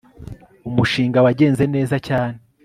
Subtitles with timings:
[0.69, 2.37] Umushinga wagenze neza cyane